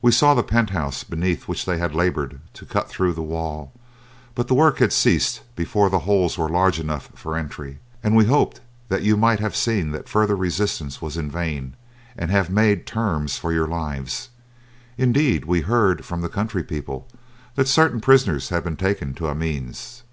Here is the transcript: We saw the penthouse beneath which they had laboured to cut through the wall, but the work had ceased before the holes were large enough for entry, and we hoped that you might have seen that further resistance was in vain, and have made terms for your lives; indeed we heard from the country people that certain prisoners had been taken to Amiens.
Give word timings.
We 0.00 0.12
saw 0.12 0.34
the 0.34 0.44
penthouse 0.44 1.02
beneath 1.02 1.48
which 1.48 1.64
they 1.64 1.78
had 1.78 1.92
laboured 1.92 2.38
to 2.54 2.64
cut 2.64 2.88
through 2.88 3.14
the 3.14 3.20
wall, 3.22 3.72
but 4.36 4.46
the 4.46 4.54
work 4.54 4.78
had 4.78 4.92
ceased 4.92 5.40
before 5.56 5.90
the 5.90 5.98
holes 6.06 6.38
were 6.38 6.48
large 6.48 6.78
enough 6.78 7.08
for 7.16 7.36
entry, 7.36 7.80
and 8.00 8.14
we 8.14 8.26
hoped 8.26 8.60
that 8.88 9.02
you 9.02 9.16
might 9.16 9.40
have 9.40 9.56
seen 9.56 9.90
that 9.90 10.08
further 10.08 10.36
resistance 10.36 11.02
was 11.02 11.16
in 11.16 11.28
vain, 11.28 11.74
and 12.16 12.30
have 12.30 12.48
made 12.48 12.86
terms 12.86 13.38
for 13.38 13.52
your 13.52 13.66
lives; 13.66 14.28
indeed 14.96 15.46
we 15.46 15.62
heard 15.62 16.04
from 16.04 16.20
the 16.20 16.28
country 16.28 16.62
people 16.62 17.08
that 17.56 17.66
certain 17.66 18.00
prisoners 18.00 18.50
had 18.50 18.62
been 18.62 18.76
taken 18.76 19.14
to 19.14 19.26
Amiens. 19.28 20.04